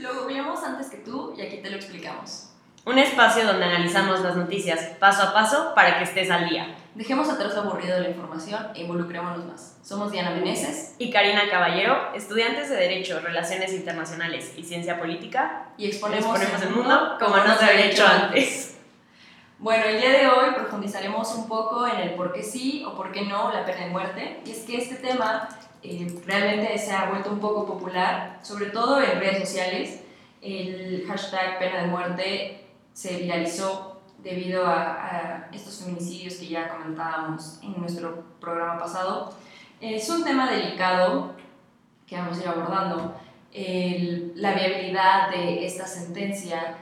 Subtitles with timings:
[0.00, 2.50] Lo googleamos antes que tú y aquí te lo explicamos.
[2.84, 6.74] Un espacio donde analizamos las noticias paso a paso para que estés al día.
[6.94, 9.76] Dejemos atrás lo aburrido de la información e involucrémonos más.
[9.82, 15.86] Somos Diana Meneses Y Karina Caballero, estudiantes de Derecho, Relaciones Internacionales y Ciencia Política, y
[15.86, 18.76] exponemos, exponemos el mundo como no se había hecho antes.
[19.58, 23.10] Bueno, el día de hoy profundizaremos un poco en el por qué sí o por
[23.10, 24.40] qué no la pena de muerte.
[24.46, 25.48] Y es que este tema
[25.82, 30.02] eh, realmente se ha vuelto un poco popular, sobre todo en redes sociales.
[30.40, 37.58] El hashtag pena de muerte se viralizó debido a, a estos feminicidios que ya comentábamos
[37.62, 39.32] en nuestro programa pasado.
[39.80, 41.34] Es un tema delicado
[42.06, 43.14] que vamos a ir abordando.
[43.52, 46.76] El- la viabilidad de esta sentencia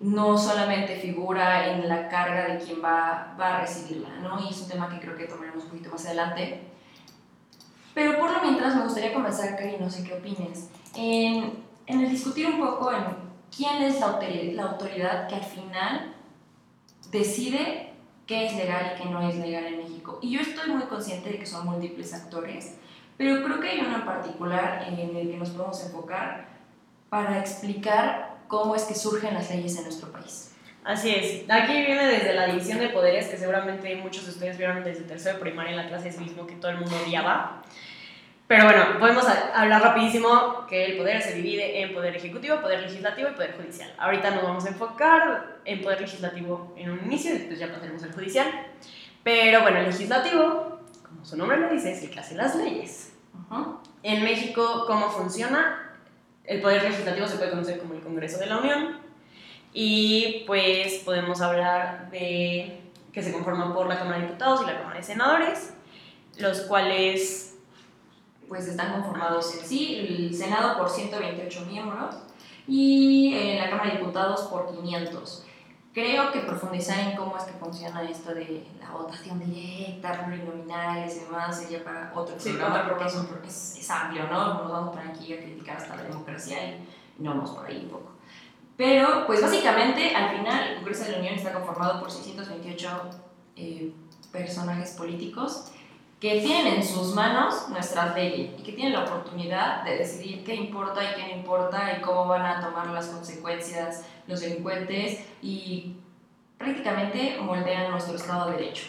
[0.00, 4.38] no solamente figura en la carga de quien va, va a recibirla, ¿no?
[4.40, 6.62] Y es un tema que creo que tomaremos un poquito más adelante.
[8.74, 13.04] Me gustaría comenzar, Cari, no sé qué opines, en, en el discutir un poco en
[13.54, 14.20] quién es la
[14.54, 16.14] la autoridad que al final
[17.10, 17.92] decide
[18.26, 20.18] qué es legal y qué no es legal en México.
[20.22, 22.76] Y yo estoy muy consciente de que son múltiples actores,
[23.16, 26.46] pero creo que hay uno en particular en el que nos podemos enfocar
[27.08, 30.54] para explicar cómo es que surgen las leyes en nuestro país.
[30.84, 31.50] Así es.
[31.50, 35.34] Aquí viene desde la división de poderes, que seguramente muchos de ustedes vieron desde tercero
[35.34, 37.62] de primaria en la clase de civismo que todo el mundo odiaba.
[38.48, 43.28] Pero bueno, podemos hablar rapidísimo que el poder se divide en poder ejecutivo, poder legislativo
[43.28, 43.94] y poder judicial.
[43.98, 48.12] Ahorita nos vamos a enfocar en poder legislativo en un inicio después ya pasaremos al
[48.12, 48.48] judicial.
[49.22, 53.12] Pero bueno, el legislativo, como su nombre lo dice, es el que hace las leyes.
[53.50, 53.80] Ujú.
[54.02, 55.92] En México, ¿cómo funciona?
[56.44, 59.00] El Poder Legislativo se puede conocer como el Congreso de la Unión
[59.74, 62.80] y pues podemos hablar de
[63.12, 65.74] que se conforman por la Cámara de Diputados y la Cámara de Senadores,
[66.38, 67.57] los cuales,
[68.48, 72.16] Pues están conformados en sí, el Senado por 128 miembros
[72.66, 75.44] y eh, la Cámara de Diputados por 500.
[75.92, 81.20] Creo que profundizar en cómo es que funciona esto de la votación directa, plurinominales y
[81.24, 83.14] demás sería para otro Sí, programa porque es,
[83.46, 84.54] es- es amplio, ¿no?
[84.62, 86.56] Nos vamos por aquí a criticar hasta la democracia
[87.18, 88.12] y no vamos por ahí un poco.
[88.76, 93.10] Pero, pues básicamente, al final, el Congreso de la Unión está conformado por 628
[93.56, 93.92] eh,
[94.30, 95.72] personajes políticos
[96.20, 100.54] que tienen en sus manos nuestras leyes y que tienen la oportunidad de decidir qué
[100.54, 105.96] importa y qué no importa y cómo van a tomar las consecuencias los delincuentes y
[106.58, 108.86] prácticamente moldean nuestro Estado de Derecho.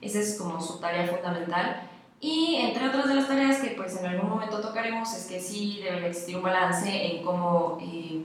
[0.00, 1.82] Esa es como su tarea fundamental.
[2.18, 5.80] Y entre otras de las tareas que pues en algún momento tocaremos es que sí
[5.82, 8.24] debe existir un balance en cómo eh,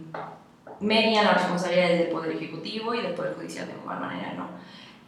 [0.80, 4.48] median las responsabilidades del Poder Ejecutivo y del Poder Judicial de igual manera, ¿no?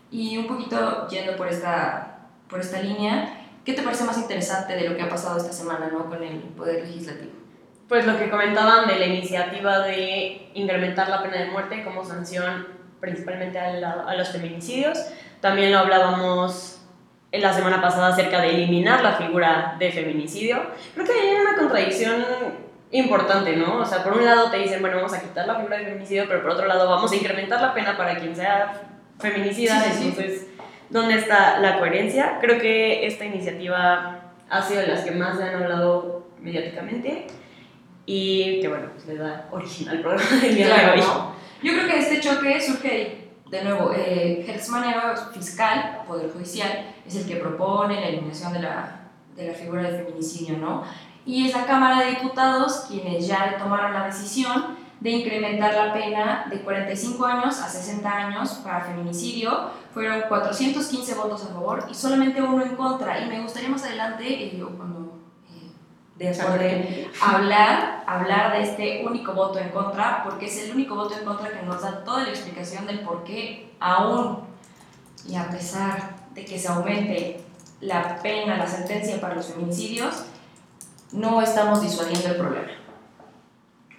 [0.09, 2.16] Y un poquito yendo por esta,
[2.49, 5.89] por esta línea, ¿qué te parece más interesante de lo que ha pasado esta semana,
[5.91, 6.05] ¿no?
[6.05, 7.31] Con el Poder Legislativo.
[7.89, 12.67] pues lo que comentaban de la iniciativa de incrementar la pena de muerte como sanción
[12.99, 14.97] principalmente a, la- a los feminicidios.
[15.39, 16.81] También lo hablábamos
[17.31, 20.61] en la semana pasada acerca de eliminar la figura de feminicidio.
[20.95, 22.25] Creo que hay una contradicción
[22.91, 23.77] importante, ¿no?
[23.79, 26.25] O sea, por un lado te dicen, bueno, vamos a quitar la figura de feminicidio,
[26.27, 28.81] pero por otro lado vamos a incrementar la pena para quien sea
[29.19, 29.81] feminicida.
[29.81, 30.47] Sí, sí, sí.
[30.89, 32.37] ¿Dónde está la coherencia?
[32.41, 37.27] Creo que esta iniciativa ha sido de las que más se han hablado mediáticamente
[38.05, 40.99] y que, bueno, pues le da origen al programa del día de Claro, hoy.
[41.01, 41.35] ¿no?
[41.61, 47.15] Yo creo que este choque surge, de nuevo, eh, Gertz Manero, fiscal, Poder Judicial, es
[47.15, 49.01] el que propone la eliminación de la,
[49.35, 50.83] de la figura del feminicidio, ¿no?
[51.25, 56.47] Y es la Cámara de Diputados quienes ya tomaron la decisión de incrementar la pena
[56.49, 59.69] de 45 años a 60 años para feminicidio.
[59.93, 63.19] Fueron 415 votos a favor y solamente uno en contra.
[63.19, 65.17] Y me gustaría más adelante, eh, cuando
[65.49, 65.71] eh,
[66.15, 71.15] después de hablar, hablar de este único voto en contra, porque es el único voto
[71.17, 74.39] en contra que nos da toda la explicación del por qué aún
[75.27, 77.41] y a pesar de que se aumente
[77.81, 80.23] la pena, la sentencia para los feminicidios,
[81.11, 82.86] no estamos disuadiendo el problema.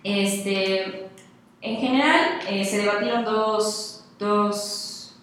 [0.08, 1.10] Este,
[1.60, 5.14] en general, eh, se debatieron dos, dos,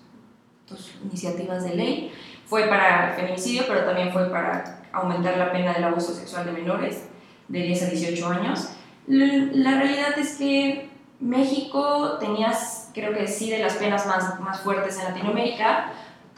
[0.69, 2.11] dos iniciativas de ley.
[2.45, 7.07] Fue para feminicidio, pero también fue para aumentar la pena del abuso sexual de menores
[7.47, 8.69] de 10 a 18 años.
[9.07, 10.87] La realidad es que
[11.19, 12.53] México tenía,
[12.93, 15.93] creo que sí, de las penas más, más fuertes en Latinoamérica,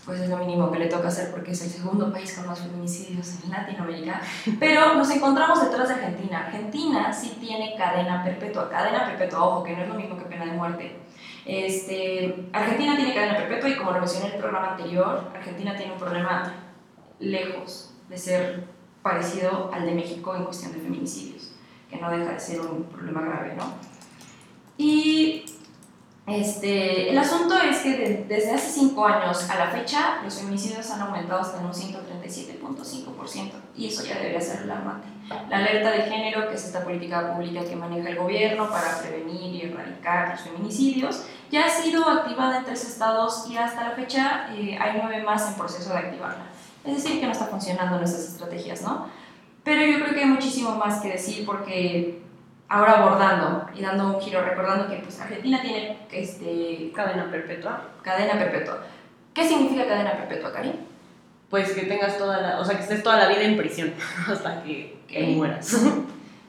[0.07, 2.59] pues es lo mínimo que le toca hacer porque es el segundo país con más
[2.61, 4.21] feminicidios en Latinoamérica.
[4.57, 6.45] Pero nos encontramos detrás de Argentina.
[6.45, 8.69] Argentina sí tiene cadena perpetua.
[8.69, 10.95] Cadena perpetua, ojo, que no es lo mismo que pena de muerte.
[11.45, 15.91] Este, Argentina tiene cadena perpetua y como lo mencioné en el programa anterior, Argentina tiene
[15.91, 16.53] un problema
[17.19, 18.63] lejos de ser
[19.01, 21.53] parecido al de México en cuestión de feminicidios,
[21.89, 23.73] que no deja de ser un problema grave, ¿no?
[24.77, 25.43] Y
[26.27, 30.99] este, el asunto es que desde hace cinco años a la fecha los feminicidios han
[30.99, 35.07] aumentado hasta un 137.5% y eso ya debería ser alarmante.
[35.49, 39.55] La alerta de género, que es esta política pública que maneja el gobierno para prevenir
[39.55, 44.49] y erradicar los feminicidios, ya ha sido activada en tres estados y hasta la fecha
[44.53, 46.43] eh, hay nueve más en proceso de activarla.
[46.83, 49.07] Es decir, que no está funcionando nuestras estrategias, ¿no?
[49.63, 52.26] Pero yo creo que hay muchísimo más que decir porque
[52.69, 57.81] ahora abordando y dando un giro, recordando que pues, Argentina tiene este, cadena perpetua.
[58.01, 58.83] Cadena perpetua.
[59.33, 60.73] ¿Qué significa cadena perpetua, Karim?
[61.49, 63.93] Pues que tengas toda la, o sea, que estés toda la vida en prisión
[64.27, 64.97] hasta que,
[65.35, 65.85] mueras.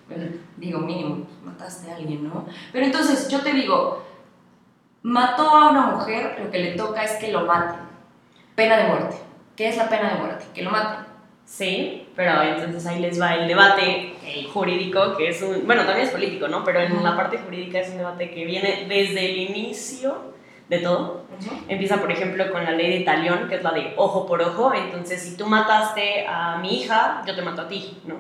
[0.57, 2.47] digo, mínimo, mataste a alguien, ¿no?
[2.73, 4.05] Pero entonces, yo te digo,
[5.03, 7.81] mató a una mujer, lo que le toca es que lo maten.
[8.57, 9.17] Pena de muerte.
[9.55, 10.47] ¿Qué es la pena de muerte?
[10.55, 11.07] Que lo maten.
[11.45, 14.13] Sí, pero entonces ahí les va el debate
[14.53, 16.65] jurídico, que es un, bueno, también es político, ¿no?
[16.65, 20.35] Pero en la parte jurídica es un debate que viene desde el inicio
[20.69, 21.27] de todo.
[21.69, 24.75] Empieza, por ejemplo, con la ley de talión, que es la de ojo por ojo.
[24.75, 28.17] Entonces, si tú mataste a mi hija, yo te mato a ti, ¿no?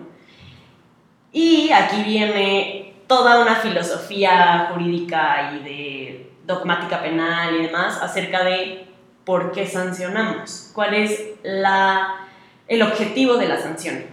[1.32, 8.86] Y aquí viene toda una filosofía jurídica y de dogmática penal y demás acerca de
[9.24, 12.27] por qué sancionamos, cuál es la
[12.68, 14.04] el objetivo de la sanción.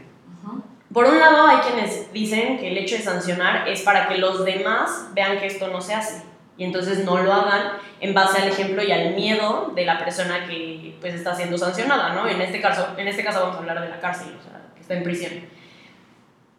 [0.93, 4.45] Por un lado, hay quienes dicen que el hecho de sancionar es para que los
[4.45, 6.23] demás vean que esto no se hace
[6.57, 10.47] y entonces no lo hagan en base al ejemplo y al miedo de la persona
[10.47, 12.27] que pues está siendo sancionada, ¿no?
[12.27, 14.81] En este caso, en este caso vamos a hablar de la cárcel, o sea, que
[14.81, 15.33] está en prisión.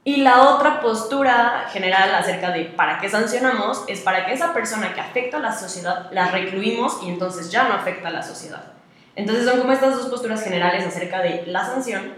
[0.05, 4.93] Y la otra postura general acerca de para qué sancionamos es para que esa persona
[4.95, 8.75] que afecta a la sociedad la recluimos y entonces ya no afecta a la sociedad.
[9.17, 12.13] Entonces son como estas dos posturas generales acerca de la sanción.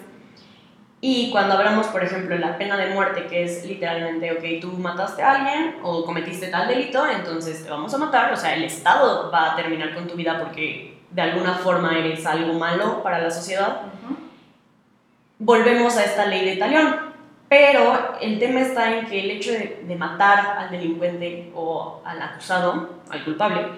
[1.00, 4.72] Y cuando hablamos, por ejemplo, de la pena de muerte, que es literalmente, ok, tú
[4.78, 8.64] mataste a alguien o cometiste tal delito, entonces te vamos a matar, o sea, el
[8.64, 13.20] Estado va a terminar con tu vida porque de alguna forma eres algo malo para
[13.20, 13.82] la sociedad.
[15.38, 16.96] Volvemos a esta ley de talión,
[17.48, 22.20] pero el tema está en que el hecho de, de matar al delincuente o al
[22.20, 23.68] acusado, al culpable,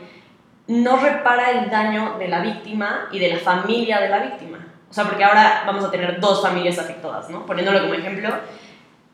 [0.70, 4.58] no repara el daño de la víctima y de la familia de la víctima.
[4.88, 7.44] O sea, porque ahora vamos a tener dos familias afectadas, ¿no?
[7.44, 8.28] Poniéndolo como ejemplo,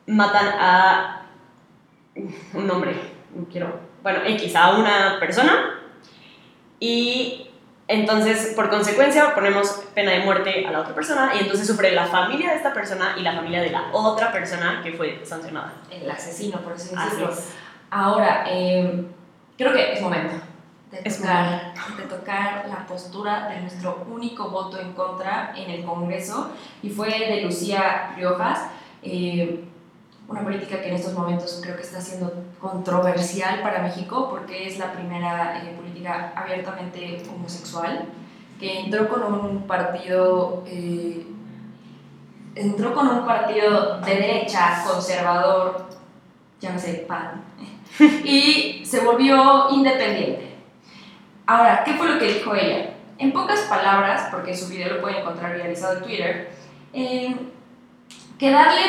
[0.07, 1.23] matan a
[2.53, 2.95] un hombre,
[3.35, 5.81] no quiero, bueno, X, a una persona
[6.79, 7.49] y
[7.89, 12.07] entonces, por consecuencia, ponemos pena de muerte a la otra persona y entonces sufre la
[12.07, 15.73] familia de esta persona y la familia de la otra persona que fue sancionada.
[15.91, 17.31] El asesino, por así decirlo.
[17.91, 19.07] Ahora, eh,
[19.57, 20.35] creo que es momento
[20.91, 26.51] de tocar, de tocar la postura de nuestro único voto en contra en el Congreso
[26.83, 28.69] y fue de Lucía Riojas,
[29.03, 29.65] eh,
[30.29, 34.79] una política que en estos momentos creo que está siendo controversial para México porque es
[34.79, 38.07] la primera eh, política abiertamente homosexual
[38.59, 41.27] que entró con un partido eh,
[42.55, 45.87] entró con un partido de derecha conservador
[46.61, 47.45] llámese PAN
[48.25, 50.46] y se volvió independiente
[51.47, 52.95] Ahora, ¿qué fue lo que dijo ella?
[53.19, 56.51] En pocas palabras, porque su video lo pueden encontrar realizado en Twitter,
[56.93, 57.37] eh,
[58.39, 58.83] que darle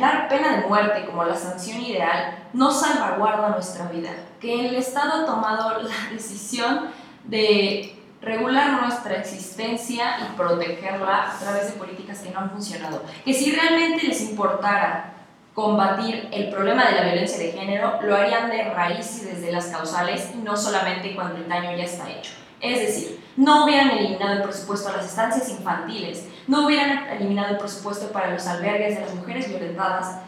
[0.00, 5.22] dar pena de muerte como la sanción ideal no salvaguarda nuestra vida, que el Estado
[5.22, 6.90] ha tomado la decisión
[7.24, 13.02] de regular nuestra existencia y protegerla a través de políticas que no han funcionado.
[13.24, 15.13] Que si realmente les importara
[15.54, 19.66] combatir el problema de la violencia de género, lo harían de raíz y desde las
[19.66, 22.32] causales y no solamente cuando el daño ya está hecho.
[22.60, 27.58] Es decir, no hubieran eliminado el presupuesto a las estancias infantiles, no hubieran eliminado el
[27.58, 30.18] presupuesto para los albergues de las mujeres violentadas,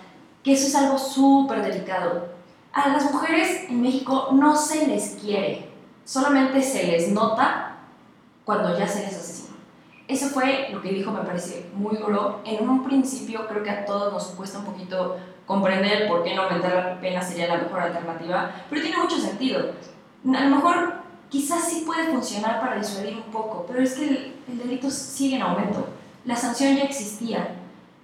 [0.45, 2.29] que eso es algo súper delicado.
[2.73, 5.69] A las mujeres en México no se les quiere,
[6.05, 7.79] solamente se les nota
[8.45, 9.26] cuando ya se les.
[10.09, 12.41] Eso fue lo que dijo, me parece muy duro.
[12.45, 16.43] En un principio creo que a todos nos cuesta un poquito comprender por qué no
[16.43, 19.73] aumentar la pena sería la mejor alternativa, pero tiene mucho sentido.
[20.35, 20.95] A lo mejor
[21.29, 24.05] quizás sí puede funcionar para disuadir un poco, pero es que
[24.49, 25.89] el, delito sigue en aumento.
[26.25, 27.57] La sanción ya existía.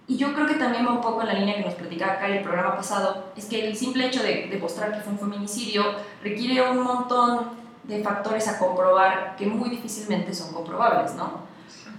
[0.09, 2.26] Y yo creo que también va un poco en la línea que nos platicaba acá
[2.26, 5.85] en el programa pasado, es que el simple hecho de demostrar que fue un feminicidio
[6.23, 7.50] requiere un montón
[7.85, 11.51] de factores a comprobar que muy difícilmente son comprobables, ¿no?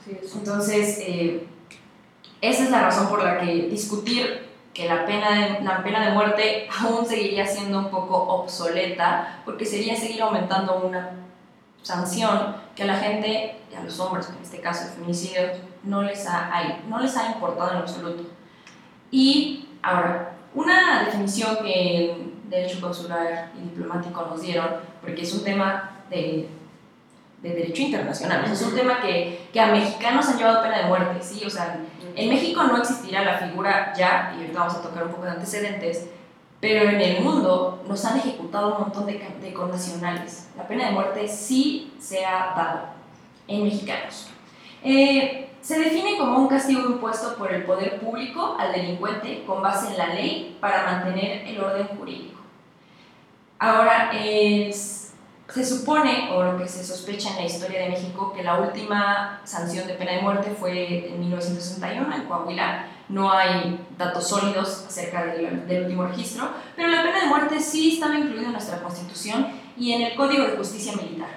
[0.07, 1.47] Entonces, eh,
[2.41, 6.13] esa es la razón por la que discutir que la pena, de, la pena de
[6.13, 11.11] muerte aún seguiría siendo un poco obsoleta, porque sería seguir aumentando una
[11.81, 15.41] sanción que a la gente, y a los hombres, en este caso el feminicidio,
[15.83, 16.51] no les ha,
[16.87, 18.23] no les ha importado en absoluto.
[19.11, 24.67] Y ahora, una definición que derecho consular y diplomático nos dieron,
[25.01, 26.49] porque es un tema de,
[27.43, 31.21] de derecho internacional, es un tema que, que, a mexicanos han llevado pena de muerte,
[31.21, 31.43] ¿sí?
[31.45, 31.77] O sea,
[32.15, 35.31] en México no existirá la figura ya, y ahorita vamos a tocar un poco de
[35.31, 36.07] antecedentes,
[36.61, 40.47] pero en el mundo nos han ejecutado un montón de, de connacionales.
[40.55, 42.85] La pena de muerte sí se ha dado
[43.49, 44.29] en mexicanos.
[44.81, 49.91] Eh, se define como un castigo impuesto por el poder público al delincuente con base
[49.91, 52.39] en la ley para mantener el orden jurídico.
[53.59, 54.11] Ahora,
[55.53, 59.39] se supone, o lo que se sospecha en la historia de México, que la última
[59.43, 62.87] sanción de pena de muerte fue en 1961 en Coahuila.
[63.09, 67.93] No hay datos sólidos acerca del, del último registro, pero la pena de muerte sí
[67.93, 71.29] estaba incluida en nuestra Constitución y en el Código de Justicia Militar,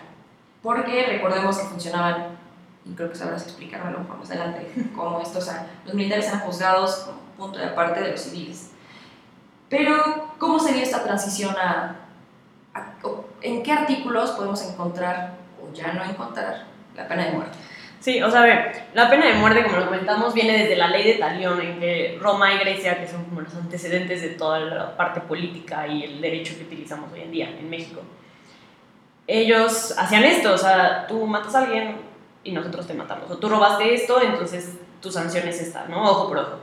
[0.63, 2.39] porque recordemos que funcionaban
[2.87, 5.51] y creo que sabrás explicarme a lo mejor más adelante cómo estos,
[5.85, 8.71] los militares eran juzgados como punto de aparte de los civiles.
[9.69, 12.06] Pero, ¿cómo sería esta transición a,
[13.43, 16.65] en qué artículos podemos encontrar o ya no encontrar
[16.95, 17.59] la pena de muerte?
[18.01, 20.89] Sí, o sea, a ver, la pena de muerte, como lo comentamos, viene desde la
[20.89, 24.61] ley de Talión, en que Roma y Grecia, que son como los antecedentes de toda
[24.61, 28.03] la parte política y el derecho que utilizamos hoy en día en México,
[29.27, 31.97] ellos hacían esto, o sea, tú matas a alguien,
[32.47, 33.31] y nosotros te matamos.
[33.31, 36.03] O tú robaste esto, entonces tu sanción es esta, ¿no?
[36.03, 36.59] Ojo por ojo.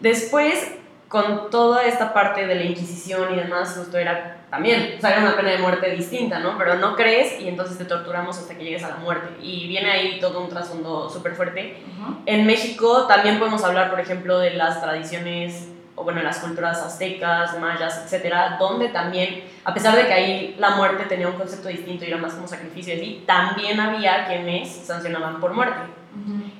[0.00, 0.72] Después,
[1.08, 5.20] con toda esta parte de la Inquisición y demás, esto era también, o sea, era
[5.20, 6.58] una pena de muerte distinta, ¿no?
[6.58, 9.28] Pero no crees y entonces te torturamos hasta que llegues a la muerte.
[9.40, 11.82] Y viene ahí todo un trasfondo súper fuerte.
[12.26, 17.58] En México también podemos hablar, por ejemplo, de las tradiciones o bueno, las culturas aztecas,
[17.58, 22.04] mayas, etcétera, donde también, a pesar de que ahí la muerte tenía un concepto distinto
[22.04, 25.80] y era más como sacrificio y también había quienes sancionaban por muerte.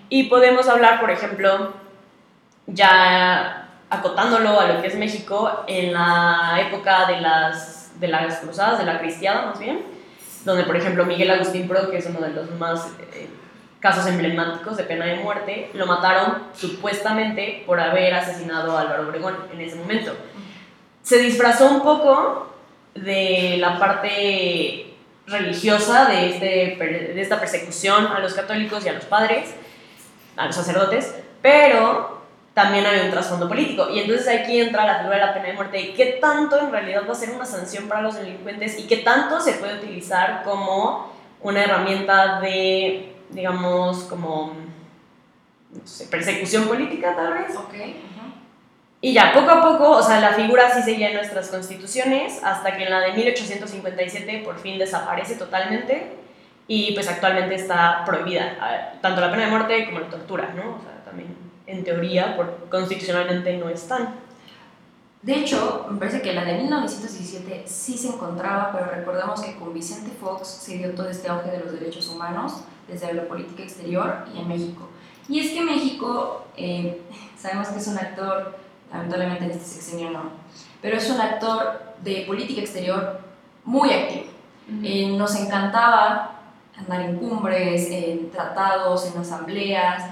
[0.08, 1.74] Y podemos hablar, por ejemplo,
[2.66, 8.78] ya acotándolo a lo que es México, en la época de las, de las cruzadas,
[8.78, 9.80] de la cristiada más bien,
[10.44, 13.28] donde, por ejemplo, Miguel Agustín Pro, que es uno de los más eh,
[13.80, 19.36] casos emblemáticos de pena de muerte, lo mataron supuestamente por haber asesinado a Álvaro Obregón
[19.52, 20.12] en ese momento.
[21.02, 22.54] Se disfrazó un poco
[22.94, 24.94] de la parte
[25.26, 29.54] religiosa de, este, de esta persecución a los católicos y a los padres,
[30.36, 32.15] a los sacerdotes, pero
[32.56, 33.90] también hay un trasfondo político.
[33.90, 36.72] Y entonces aquí entra la figura de la pena de muerte y qué tanto en
[36.72, 40.42] realidad va a ser una sanción para los delincuentes y qué tanto se puede utilizar
[40.42, 44.54] como una herramienta de digamos, como,
[45.70, 47.54] no sé, persecución política tal vez.
[47.54, 48.02] Okay.
[49.02, 52.74] Y ya, poco a poco, o sea, la figura sí seguía en nuestras constituciones, hasta
[52.74, 56.16] que en la de 1857 por fin desaparece totalmente
[56.66, 60.76] y pues actualmente está prohibida, tanto la pena de muerte como la tortura, ¿no?
[60.76, 60.95] O sea, también
[61.66, 64.14] en teoría, por, constitucionalmente no están.
[65.22, 69.74] De hecho, me parece que la de 1917 sí se encontraba, pero recordamos que con
[69.74, 74.24] Vicente Fox se dio todo este auge de los derechos humanos desde la política exterior
[74.32, 74.88] y en México.
[75.28, 77.02] Y es que México, eh,
[77.36, 78.56] sabemos que es un actor,
[78.92, 80.30] lamentablemente en este sexenio no,
[80.80, 83.20] pero es un actor de política exterior
[83.64, 84.26] muy activo.
[84.84, 86.40] Eh, nos encantaba
[86.76, 90.04] andar en cumbres, en tratados, en asambleas,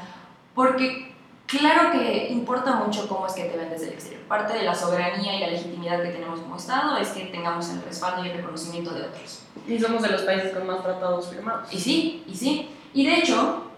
[0.54, 1.13] porque
[1.58, 4.22] claro que importa mucho cómo es que te ven desde el exterior.
[4.22, 7.82] Parte de la soberanía y la legitimidad que tenemos como Estado es que tengamos el
[7.82, 9.42] respaldo y el reconocimiento de otros.
[9.66, 11.72] Y somos de los países con más tratados firmados.
[11.72, 12.70] Y sí, y sí.
[12.92, 13.70] Y de hecho,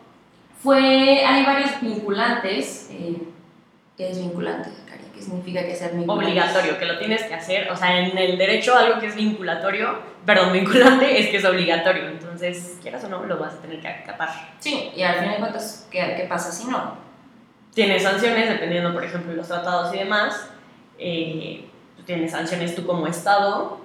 [0.63, 2.89] fue, hay varios vinculantes.
[2.91, 3.23] Eh,
[3.97, 5.05] ¿Qué es vinculante, Cari?
[5.15, 6.27] ¿Qué significa que sea vinculante?
[6.27, 7.71] Obligatorio, que lo tienes que hacer.
[7.71, 12.09] O sea, en el derecho algo que es vinculatorio, perdón, vinculante es que es obligatorio.
[12.09, 14.29] Entonces, quieras o no, lo vas a tener que acatar.
[14.59, 17.06] Sí, y al final de cuentas, ¿qué, qué pasa si no?
[17.77, 20.49] Tienes sanciones, dependiendo, por ejemplo, de los tratados y demás.
[20.99, 21.69] Eh,
[22.07, 23.81] tienes sanciones tú como Estado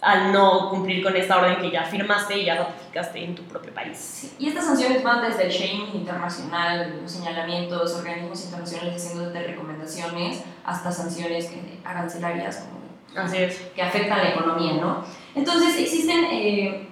[0.00, 3.72] al no cumplir con esta orden que ya firmaste y ya ratificaste en tu propio
[3.72, 4.34] país.
[4.36, 10.42] y estas sanciones van desde el shaming internacional, los señalamientos, organismos internacionales haciendo de recomendaciones,
[10.64, 11.52] hasta sanciones
[11.84, 13.58] arancelarias como, Así es.
[13.76, 15.04] que afectan la economía, ¿no?
[15.36, 16.88] Entonces existen eh,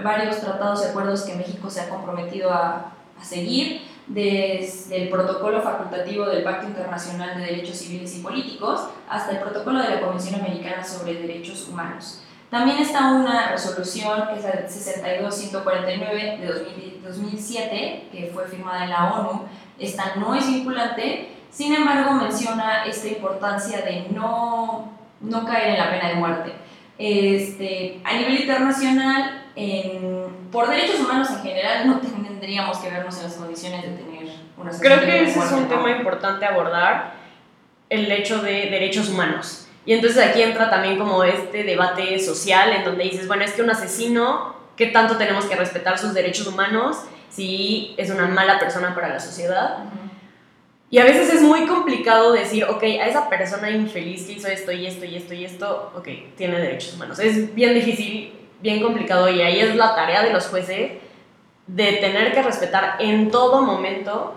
[0.00, 5.62] varios tratados y acuerdos que México se ha comprometido a, a seguir, desde el protocolo
[5.62, 10.40] facultativo del Pacto Internacional de Derechos Civiles y Políticos hasta el protocolo de la Convención
[10.40, 12.22] Americana sobre Derechos Humanos.
[12.50, 19.14] También está una resolución, que es la 62149 de 2007, que fue firmada en la
[19.14, 19.42] ONU.
[19.78, 24.90] Esta no es vinculante, sin embargo menciona esta importancia de no,
[25.20, 26.52] no caer en la pena de muerte.
[26.98, 29.44] Este, a nivel internacional,
[30.50, 32.00] por derechos humanos en general, no
[32.40, 35.90] tendríamos que vernos en las condiciones de tener una Creo que ese es un tema
[35.90, 37.12] importante abordar,
[37.90, 42.84] el hecho de derechos humanos Y entonces aquí entra también como este debate social en
[42.84, 46.96] donde dices, bueno, es que un asesino, ¿qué tanto tenemos que respetar sus derechos humanos
[47.28, 49.78] si es una mala persona para la sociedad?
[50.88, 54.72] Y a veces es muy complicado decir, ok, a esa persona infeliz que hizo esto
[54.72, 57.18] y esto y esto y esto, ok, tiene derechos humanos.
[57.18, 60.92] Es bien difícil, bien complicado y ahí es la tarea de los jueces
[61.74, 64.36] de tener que respetar en todo momento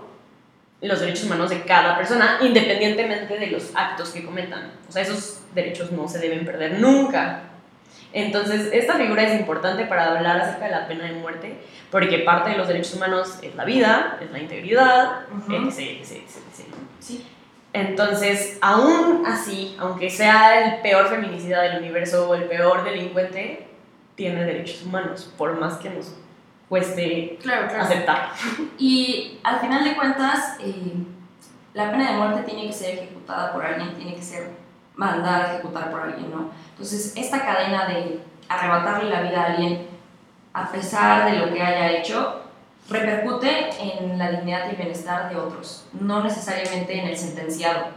[0.82, 4.72] los derechos humanos de cada persona, independientemente de los actos que cometan.
[4.88, 7.44] O sea, esos derechos no se deben perder nunca.
[8.12, 11.58] Entonces, esta figura es importante para hablar acerca de la pena de muerte,
[11.90, 16.06] porque parte de los derechos humanos es la vida, es la integridad, etc,
[17.00, 17.25] Sí.
[17.72, 23.66] Entonces, aún así, aunque sea el peor feminicida del universo o el peor delincuente,
[24.13, 26.13] tiene derechos humanos, por más que nos
[26.74, 28.32] cueste claro, aceptar.
[28.80, 30.96] Y al final de cuentas, eh,
[31.75, 34.50] la pena de muerte tiene que ser ejecutada por alguien, tiene que ser
[34.96, 36.50] mandada a ejecutar por alguien, ¿no?
[36.72, 39.88] Entonces, esta cadena de arrebatarle la vida a alguien
[40.51, 42.42] a pesar de lo que haya hecho,
[42.89, 47.89] repercute en la dignidad y bienestar de otros, no necesariamente en el sentenciado.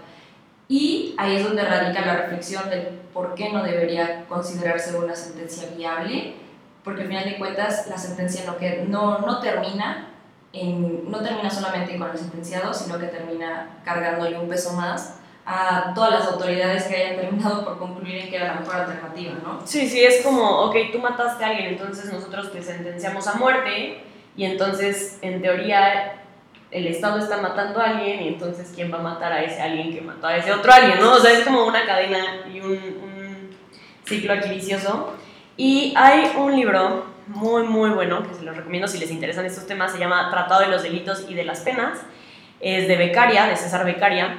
[0.68, 5.66] Y ahí es donde radica la reflexión de por qué no debería considerarse una sentencia
[5.74, 6.45] viable,
[6.86, 10.06] porque al final de cuentas la sentencia no, que, no, no, termina
[10.52, 15.92] en, no termina solamente con el sentenciado, sino que termina cargándole un peso más a
[15.96, 19.66] todas las autoridades que hayan terminado por concluir en que era la mejor alternativa, ¿no?
[19.66, 24.04] Sí, sí, es como, ok, tú mataste a alguien, entonces nosotros te sentenciamos a muerte
[24.36, 26.22] y entonces, en teoría,
[26.70, 29.92] el Estado está matando a alguien y entonces, ¿quién va a matar a ese alguien
[29.92, 31.14] que mató a ese otro alguien, no?
[31.14, 33.50] O sea, es como una cadena y un,
[34.04, 35.15] ciclo aquí vicioso.
[35.56, 39.66] Y hay un libro muy, muy bueno, que se los recomiendo si les interesan estos
[39.66, 41.98] temas, se llama Tratado de los Delitos y de las Penas,
[42.60, 44.36] es de Becaria, de César Becaria,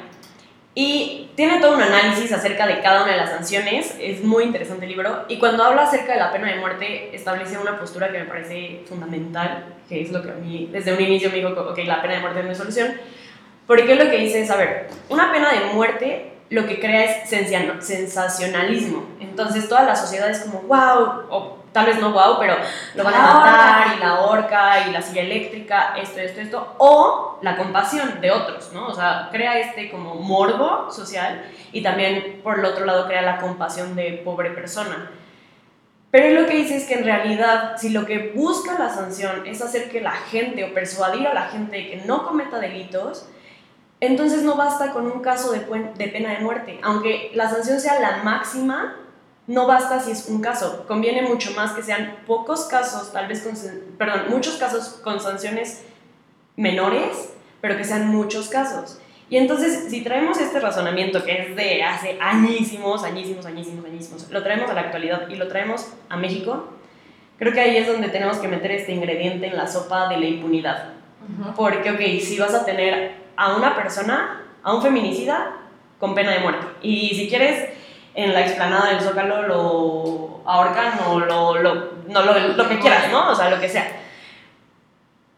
[0.74, 4.86] y tiene todo un análisis acerca de cada una de las sanciones, es muy interesante
[4.86, 8.20] el libro, y cuando habla acerca de la pena de muerte establece una postura que
[8.20, 11.80] me parece fundamental, que es lo que a mí desde un inicio me dijo, ok,
[11.86, 12.94] la pena de muerte es mi solución,
[13.66, 17.30] porque lo que dice es, a ver, una pena de muerte lo que crea es
[17.30, 22.56] sensacionalismo, entonces toda la sociedad es como, wow, o tal vez no wow, pero
[22.96, 27.38] lo van a matar y la horca y la silla eléctrica, esto, esto, esto, o
[27.42, 28.88] la compasión de otros, ¿no?
[28.88, 33.38] O sea, crea este como morbo social y también por el otro lado crea la
[33.38, 35.12] compasión de pobre persona.
[36.10, 39.62] Pero lo que dice es que en realidad, si lo que busca la sanción es
[39.62, 43.28] hacer que la gente o persuadir a la gente que no cometa delitos,
[44.00, 46.80] entonces no basta con un caso de, de pena de muerte.
[46.84, 48.96] Aunque la sanción sea la máxima,
[49.48, 53.42] no basta si es un caso, conviene mucho más que sean pocos casos, tal vez
[53.42, 53.54] con,
[53.98, 55.86] perdón, muchos casos con sanciones
[56.58, 59.00] menores, pero que sean muchos casos.
[59.30, 64.44] Y entonces, si traemos este razonamiento que es de hace añísimos, añísimos, añísimos, añísimos, lo
[64.44, 66.70] traemos a la actualidad y lo traemos a México,
[67.38, 70.26] creo que ahí es donde tenemos que meter este ingrediente en la sopa de la
[70.26, 70.94] impunidad.
[71.56, 75.54] Porque, ok, si vas a tener a una persona, a un feminicida,
[76.00, 76.68] con pena de muerte.
[76.82, 77.70] Y si quieres
[78.14, 83.12] en la explanada del Zócalo lo ahorcan o lo, lo, no, lo, lo que quieras,
[83.12, 83.32] ¿no?
[83.32, 83.88] O sea, lo que sea.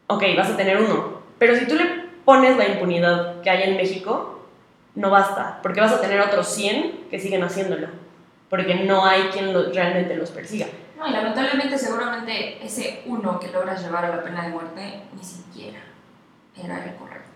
[0.08, 1.20] Ok, vas a tener uno.
[1.38, 1.86] Pero si tú le
[2.26, 4.40] pones la impunidad que hay en México,
[4.96, 7.88] no basta, porque vas a tener otros 100 que siguen haciéndolo,
[8.50, 10.68] porque no hay quien realmente los persiga.
[10.98, 15.24] No, y lamentablemente seguramente ese uno que logras llevar a la pena de muerte ni
[15.24, 15.80] siquiera
[16.62, 17.29] era el correcto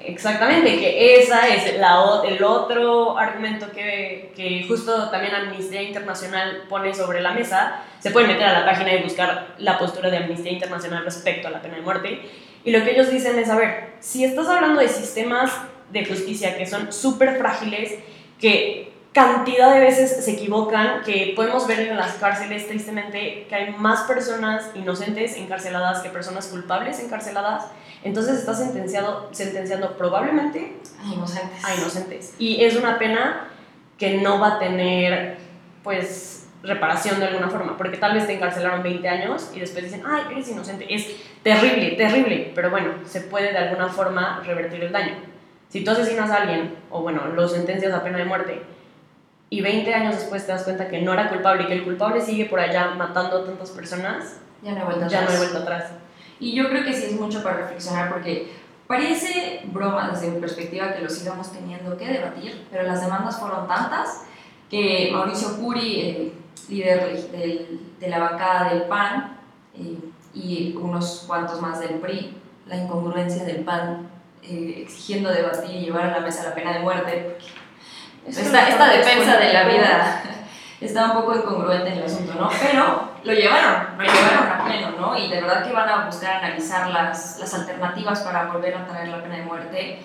[0.00, 7.20] exactamente, que esa es el otro argumento que, que, justo también Amnistía Internacional pone sobre
[7.20, 7.80] la mesa.
[7.98, 11.50] Se pueden meter a la página y buscar la postura de Amnistía Internacional respecto a
[11.50, 12.20] la pena de muerte.
[12.64, 15.50] Y lo que ellos dicen es, a ver, si estás hablando de sistemas
[15.90, 17.98] de justicia que son súper frágiles,
[18.40, 23.74] que cantidad de veces se equivocan, que podemos ver en las cárceles tristemente que hay
[23.76, 27.66] más personas inocentes encarceladas que personas culpables encarceladas,
[28.02, 31.64] entonces está sentenciado, sentenciando probablemente a inocentes.
[31.64, 32.34] a inocentes.
[32.38, 33.48] Y es una pena
[33.98, 35.36] que no va a tener,
[35.84, 40.02] pues, reparación de alguna forma, porque tal vez te encarcelaron 20 años y después dicen,
[40.06, 40.92] ay, eres inocente.
[40.92, 41.06] Es
[41.42, 45.16] terrible, terrible, pero bueno, se puede de alguna forma revertir el daño.
[45.68, 48.62] Si tú asesinas a alguien, o bueno, lo sentencias a pena de muerte,
[49.52, 52.22] y 20 años después te das cuenta que no era culpable y que el culpable
[52.22, 55.58] sigue por allá matando a tantas personas, ya no he vuelto ya No he vuelto
[55.58, 55.90] atrás.
[56.40, 58.50] Y yo creo que sí es mucho para reflexionar porque
[58.86, 63.68] parece broma desde mi perspectiva que lo sigamos teniendo que debatir, pero las demandas fueron
[63.68, 64.22] tantas
[64.70, 66.32] que Mauricio Curi, el
[66.70, 67.20] líder
[68.00, 69.36] de la bancada del PAN,
[69.74, 69.98] eh,
[70.32, 72.38] y unos cuantos más del PRI,
[72.68, 74.08] la incongruencia del PAN
[74.42, 77.36] eh, exigiendo debatir y llevar a la mesa la pena de muerte,
[78.26, 80.22] esta, esta defensa de la vida
[80.80, 82.50] está un poco incongruente en el asunto, ¿no?
[82.60, 85.16] Pero lo llevaron, lo llevaron a pleno, ¿no?
[85.16, 89.08] Y de verdad que van a buscar analizar las, las alternativas para volver a traer
[89.08, 90.02] la pena de muerte.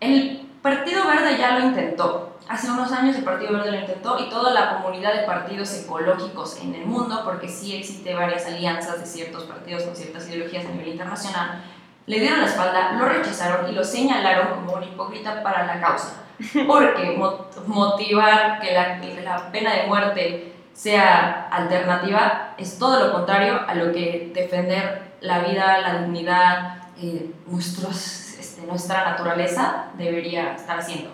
[0.00, 2.38] El Partido Verde ya lo intentó.
[2.48, 6.58] Hace unos años el Partido Verde lo intentó y toda la comunidad de partidos ecológicos
[6.60, 10.70] en el mundo, porque sí existe varias alianzas de ciertos partidos con ciertas ideologías a
[10.70, 11.62] nivel internacional,
[12.06, 16.24] le dieron la espalda, lo rechazaron y lo señalaron como un hipócrita para la causa.
[16.66, 17.18] Porque
[17.66, 23.92] motivar que la, la pena de muerte sea alternativa es todo lo contrario a lo
[23.92, 31.10] que defender la vida, la dignidad, eh, nuestros, este, nuestra naturaleza debería estar haciendo.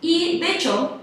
[0.00, 1.00] Y de hecho,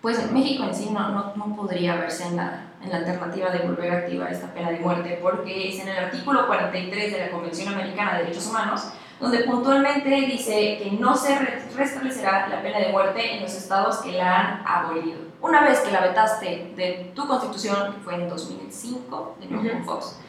[0.00, 3.60] pues México en sí no, no, no podría verse en la, en la alternativa de
[3.60, 7.30] volver a activar esta pena de muerte, porque es en el artículo 43 de la
[7.30, 8.88] Convención Americana de Derechos Humanos,
[9.20, 11.36] donde puntualmente dice que no se
[11.76, 15.18] restablecerá la pena de muerte en los estados que la han abolido.
[15.40, 20.20] Una vez que la vetaste de tu constitución, que fue en 2005, de nuevo Fox,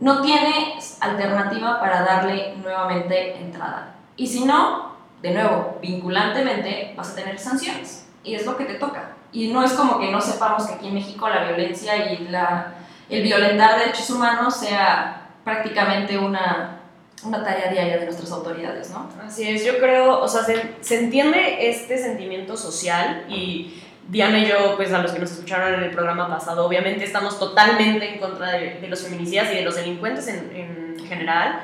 [0.00, 3.96] no tienes alternativa para darle nuevamente entrada.
[4.16, 8.08] Y si no, de nuevo, vinculantemente, vas a tener sanciones.
[8.22, 9.12] Y es lo que te toca.
[9.32, 12.74] Y no es como que no sepamos que aquí en México la violencia y la,
[13.08, 16.77] el violentar derechos humanos sea prácticamente una,
[17.24, 19.08] una tarea diaria de nuestras autoridades, ¿no?
[19.22, 24.76] Así es, yo creo, o sea, se, entiende este sentimiento social y Diana y yo,
[24.76, 28.52] pues a los que nos escucharon en el programa pasado, obviamente estamos totalmente en contra
[28.52, 31.62] de, de los feminicidas y de los delincuentes en, en general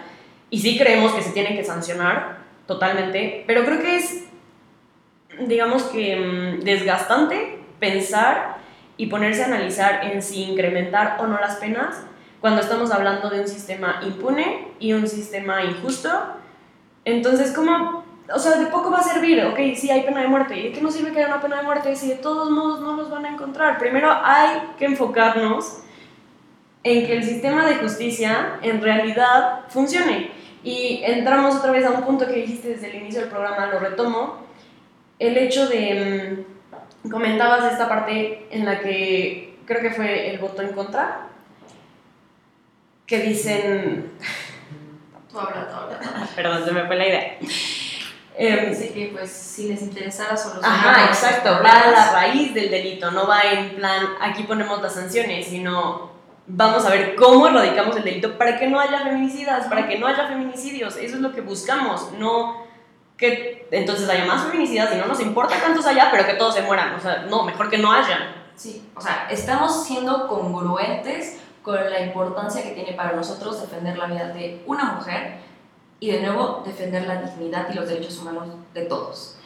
[0.50, 4.24] y sí creemos que se tienen que sancionar totalmente, pero creo que es
[5.40, 8.58] digamos que mm, desgastante pensar
[8.96, 11.96] y ponerse a analizar en si incrementar o no las penas
[12.44, 16.10] cuando estamos hablando de un sistema impune y un sistema injusto.
[17.06, 18.04] Entonces, ¿cómo?
[18.30, 20.58] O sea, de poco va a servir, ok, sí hay pena de muerte.
[20.58, 22.82] ¿Y de qué nos sirve que haya una pena de muerte si de todos modos
[22.82, 23.78] no los van a encontrar?
[23.78, 25.84] Primero hay que enfocarnos
[26.82, 30.30] en que el sistema de justicia en realidad funcione.
[30.62, 33.78] Y entramos otra vez a un punto que dijiste desde el inicio del programa, lo
[33.78, 34.40] retomo,
[35.18, 36.44] el hecho de,
[37.04, 41.30] mm, comentabas esta parte en la que creo que fue el voto en contra,
[43.06, 44.12] que dicen...
[45.30, 46.28] Tú habla, tú habla.
[46.34, 47.38] Perdón, se me fue la idea.
[48.36, 50.70] Eh, Dice que pues si les interesara solucionar...
[50.70, 54.94] Ajá, exacto, va a la raíz del delito, no va en plan, aquí ponemos las
[54.94, 56.10] sanciones, sino
[56.46, 60.08] vamos a ver cómo erradicamos el delito para que no haya feminicidas, para que no
[60.08, 62.64] haya feminicidios, eso es lo que buscamos, no
[63.16, 66.62] que entonces haya más feminicidas y no nos importa cuántos haya, pero que todos se
[66.62, 66.94] mueran.
[66.94, 68.34] O sea, no, mejor que no haya.
[68.56, 74.06] Sí, o sea, estamos siendo congruentes con la importancia que tiene para nosotros defender la
[74.06, 75.38] vida de una mujer
[75.98, 79.38] y de nuevo defender la dignidad y los derechos humanos de todos.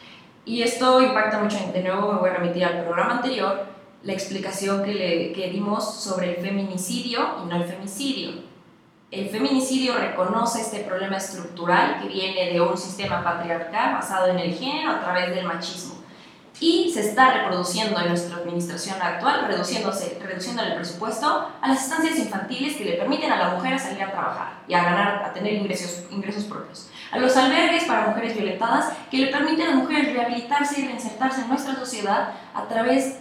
[0.43, 3.65] Y esto impacta mucho, de nuevo me voy a remitir al programa anterior,
[4.03, 8.49] la explicación que, le, que dimos sobre el feminicidio y no el femicidio.
[9.11, 14.53] El feminicidio reconoce este problema estructural que viene de un sistema patriarcal basado en el
[14.53, 15.98] género a través del machismo
[16.59, 22.19] y se está reproduciendo en nuestra administración actual, reduciéndose, reduciendo el presupuesto a las estancias
[22.19, 25.53] infantiles que le permiten a la mujer salir a trabajar y a ganar, a tener
[25.53, 30.13] ingresos, ingresos propios, a los albergues para mujeres violentadas que le permiten a las mujeres
[30.13, 33.19] rehabilitarse y reinsertarse en nuestra sociedad a través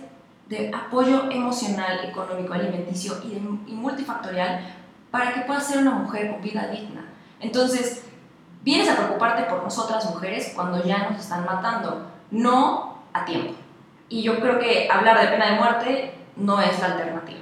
[0.49, 3.35] de apoyo emocional, económico, alimenticio y,
[3.71, 4.75] y multifactorial
[5.11, 7.05] para que puedas ser una mujer con vida digna.
[7.41, 8.03] Entonces,
[8.63, 12.88] vienes a preocuparte por nosotras mujeres cuando ya nos están matando, no
[13.21, 13.55] a tiempo.
[14.09, 17.39] Y yo creo que hablar de pena de muerte no es la alternativa.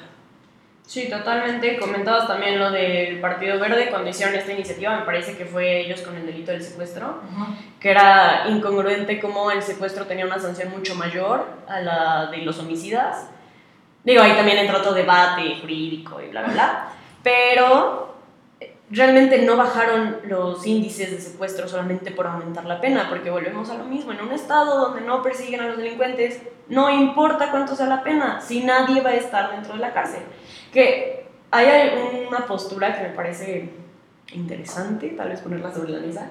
[0.84, 1.78] Sí, totalmente.
[1.78, 6.00] Comentabas también lo del Partido Verde cuando hicieron esta iniciativa, me parece que fue ellos
[6.02, 7.20] con el delito del secuestro,
[7.80, 12.58] que era incongruente como el secuestro tenía una sanción mucho mayor a la de los
[12.60, 13.28] homicidas.
[14.04, 16.88] Digo, ahí también entra otro debate jurídico y bla, bla, bla
[17.26, 18.14] pero
[18.90, 23.78] realmente no bajaron los índices de secuestro solamente por aumentar la pena, porque volvemos a
[23.78, 27.86] lo mismo, en un estado donde no persiguen a los delincuentes, no importa cuánto sea
[27.86, 30.22] la pena, si nadie va a estar dentro de la cárcel.
[30.72, 33.70] Que hay una postura que me parece
[34.32, 36.30] interesante, tal vez ponerla sobre la mesa,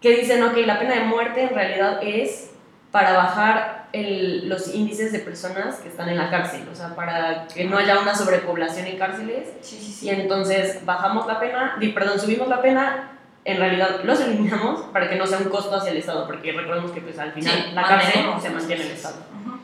[0.00, 2.52] que dicen, ok, la pena de muerte en realidad es
[2.92, 7.46] para bajar el, los índices de personas que están en la cárcel, o sea, para
[7.46, 9.48] que no haya una sobrepoblación en cárceles.
[9.60, 10.06] Sí, sí, sí.
[10.06, 13.12] Y entonces bajamos la pena, perdón, subimos la pena,
[13.44, 16.90] en realidad los eliminamos para que no sea un costo hacia el Estado, porque recordemos
[16.90, 19.16] que pues al final la cárcel se mantiene en el Estado.
[19.16, 19.58] Uh -huh.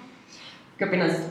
[0.79, 1.31] ¿Qué opinas de esto?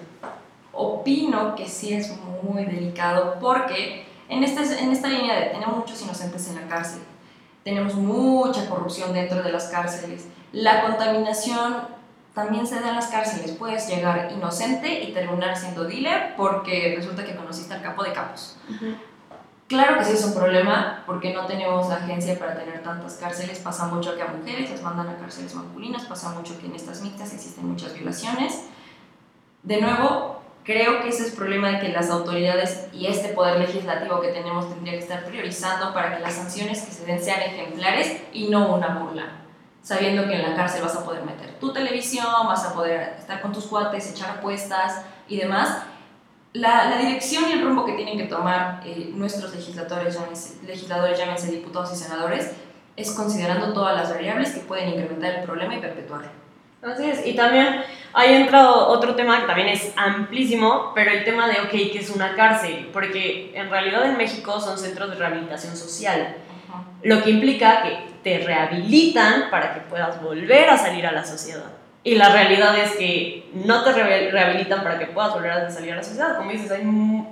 [0.72, 6.02] Opino que sí es muy delicado porque en, este, en esta línea de tenemos muchos
[6.02, 7.02] inocentes en la cárcel,
[7.64, 12.03] tenemos mucha corrupción dentro de las cárceles, la contaminación
[12.34, 13.52] también se da en las cárceles.
[13.52, 18.58] Puedes llegar inocente y terminar siendo dealer porque resulta que conociste al capo de capos.
[19.68, 23.60] Claro que sí es un problema porque no tenemos agencia para tener tantas cárceles.
[23.60, 27.02] Pasa mucho que a mujeres las mandan a cárceles masculinas, pasa mucho que en estas
[27.02, 28.66] mixtas existen muchas violaciones.
[29.62, 33.60] De nuevo, creo que ese es el problema de que las autoridades y este poder
[33.60, 37.42] legislativo que tenemos tendría que estar priorizando para que las sanciones que se den sean
[37.42, 39.43] ejemplares y no una burla.
[39.84, 43.42] Sabiendo que en la cárcel vas a poder meter tu televisión, vas a poder estar
[43.42, 45.84] con tus cuates, echar apuestas y demás,
[46.54, 51.18] la, la, dirección y el rumbo que tienen que tomar eh, nuestros legisladores, llámense, legisladores,
[51.18, 52.52] llámense diputados y senadores,
[52.96, 56.30] es considerando todas las variables que pueden incrementar el problema y perpetuarlo.
[56.84, 61.48] Así es, y también hay entrado otro tema que también es amplísimo, pero el tema
[61.48, 62.90] de, ok, ¿qué es una cárcel?
[62.92, 66.36] Porque en realidad en México son centros de rehabilitación social,
[67.02, 71.72] lo que implica que te rehabilitan para que puedas volver a salir a la sociedad.
[72.06, 75.98] Y la realidad es que no te rehabilitan para que puedas volver a salir a
[75.98, 76.38] la sociedad.
[76.38, 76.84] Como dices, hay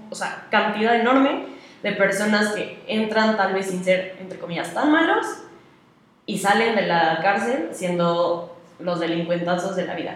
[0.10, 1.46] o sea, cantidad enorme
[1.84, 5.26] de personas que entran tal vez sin ser, entre comillas, tan malos
[6.26, 10.16] y salen de la cárcel siendo los delincuentazos de la vida.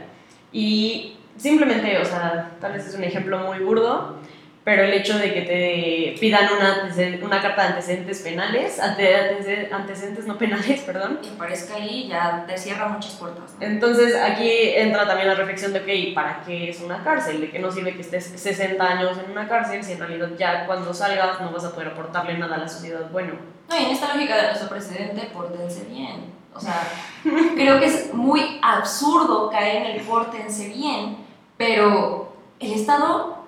[0.52, 4.18] Y simplemente, o sea, tal vez es un ejemplo muy burdo,
[4.66, 6.92] pero el hecho de que te pidan una,
[7.24, 11.20] una carta de antecedentes penales, antecedentes no penales, perdón.
[11.24, 13.54] Y aparezca ahí ya te cierra muchas puertas.
[13.60, 17.42] Entonces aquí entra también la reflexión de, ok, ¿para qué es una cárcel?
[17.42, 20.66] ¿De qué no sirve que estés 60 años en una cárcel si en realidad ya
[20.66, 23.34] cuando salgas no vas a poder aportarle nada a la sociedad bueno?
[23.70, 26.34] No, y en esta lógica de nuestro presidente, pórtense bien.
[26.56, 26.82] O sea,
[27.56, 31.18] creo que es muy absurdo caer en el pórtense bien,
[31.56, 33.45] pero el Estado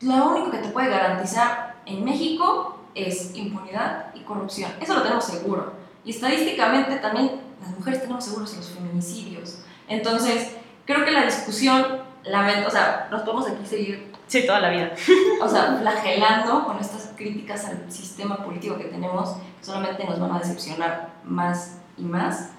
[0.00, 4.70] lo único que te puede garantizar en México es impunidad y corrupción.
[4.80, 5.72] Eso lo tenemos seguro.
[6.04, 9.58] Y estadísticamente también las mujeres tenemos seguros en los feminicidios.
[9.88, 14.12] Entonces, creo que la discusión, lamento, o sea, nos podemos aquí seguir.
[14.26, 14.92] Sí, toda la vida.
[15.42, 20.32] O sea, flagelando con estas críticas al sistema político que tenemos, que solamente nos van
[20.32, 22.50] a decepcionar más y más.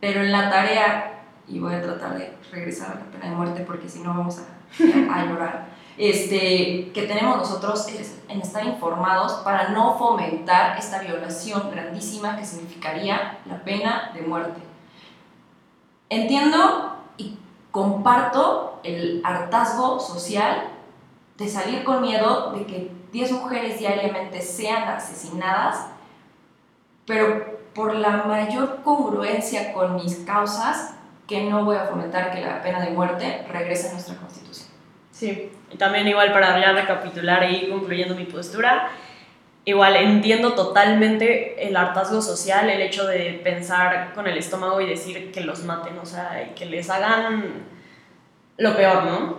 [0.00, 3.64] Pero en la tarea, y voy a tratar de regresar a la pena de muerte
[3.66, 7.86] porque si no vamos a, a llorar este, que tenemos nosotros
[8.28, 14.60] en estar informados para no fomentar esta violación grandísima que significaría la pena de muerte.
[16.08, 17.36] Entiendo y
[17.72, 20.68] comparto el hartazgo social
[21.36, 25.86] de salir con miedo de que 10 mujeres diariamente sean asesinadas,
[27.06, 30.94] pero por la mayor congruencia con mis causas,
[31.26, 34.68] que no voy a fomentar que la pena de muerte regrese a nuestra Constitución.
[35.10, 38.90] Sí, también igual para ya recapitular y concluyendo mi postura,
[39.64, 45.30] igual entiendo totalmente el hartazgo social, el hecho de pensar con el estómago y decir
[45.30, 47.66] que los maten, o sea, y que les hagan
[48.56, 49.38] lo peor, ¿no?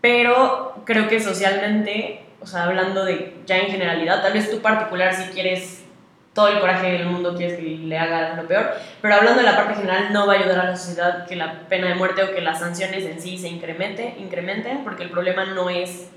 [0.00, 5.14] Pero creo que socialmente, o sea, hablando de ya en generalidad, tal vez tú particular
[5.14, 5.84] si quieres
[6.32, 8.70] todo el coraje del mundo quieres que le haga lo peor,
[9.02, 11.68] pero hablando de la parte general no va a ayudar a la sociedad que la
[11.68, 15.44] pena de muerte o que las sanciones en sí se incremente, incrementen, porque el problema
[15.44, 16.10] no es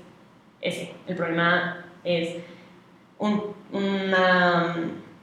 [0.60, 2.36] ese, el problema es
[3.18, 4.76] un, una,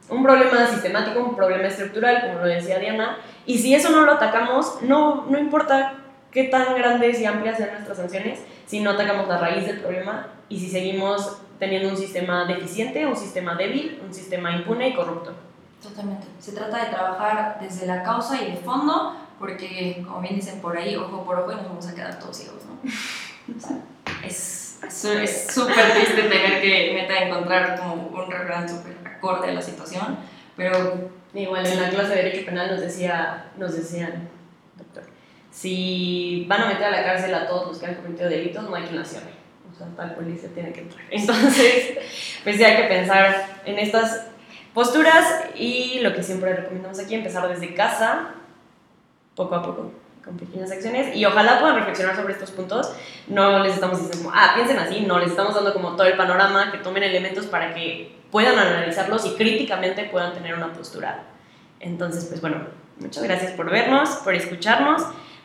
[0.08, 4.12] un problema sistemático, un problema estructural, como lo decía Diana, y si eso no lo
[4.12, 5.94] atacamos, no, no importa
[6.30, 10.28] qué tan grandes y amplias sean nuestras sanciones, si no atacamos la raíz del problema
[10.48, 15.32] y si seguimos teniendo un sistema deficiente, un sistema débil, un sistema impune y corrupto.
[15.80, 16.26] Totalmente.
[16.40, 20.76] Se trata de trabajar desde la causa y de fondo, porque, como bien dicen por
[20.76, 22.80] ahí, ojo por ojo y nos vamos a quedar todos ciegos, ¿no?
[23.56, 23.78] O sea,
[24.24, 24.80] es
[25.54, 30.18] súper triste tener que meta encontrar como un refrán súper acorde a la situación,
[30.56, 31.22] pero...
[31.34, 34.28] Igual en la clase de Derecho Penal nos, decía, nos decían,
[34.76, 35.04] doctor,
[35.50, 38.74] si van a meter a la cárcel a todos los que han cometido delitos, no
[38.74, 39.20] hay quien las o
[39.74, 41.04] sea, tal policía tiene que entrar.
[41.10, 41.98] Entonces,
[42.44, 44.26] pues ya hay que pensar en estas
[44.74, 48.30] posturas y lo que siempre recomendamos aquí, empezar desde casa,
[49.34, 49.92] poco a poco,
[50.24, 52.92] con pequeñas acciones y ojalá puedan reflexionar sobre estos puntos.
[53.26, 56.16] No les estamos diciendo como, ah, piensen así, no, les estamos dando como todo el
[56.16, 61.24] panorama, que tomen elementos para que puedan analizarlos y críticamente puedan tener una postura.
[61.80, 62.66] Entonces, pues bueno,
[62.98, 65.02] muchas gracias por vernos, por escucharnos.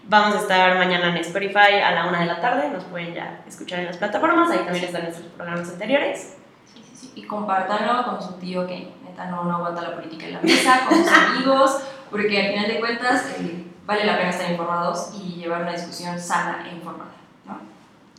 [0.09, 3.41] Vamos a estar mañana en Spotify a la una de la tarde, nos pueden ya
[3.45, 6.35] escuchar en las plataformas, ahí también están nuestros programas anteriores.
[6.73, 7.11] Sí, sí, sí.
[7.15, 10.85] Y compártanlo con su tío que neta no, no aguanta la política en la mesa,
[10.87, 15.41] con sus amigos, porque al final de cuentas eh, vale la pena estar informados y
[15.41, 17.11] llevar una discusión sana e informada.
[17.45, 17.59] ¿no?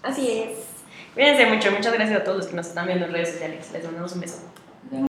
[0.03, 0.59] Así es.
[1.14, 3.70] Cuídense mucho, muchas gracias a todos los que nos están viendo en redes sociales.
[3.72, 4.42] Les mandamos un beso.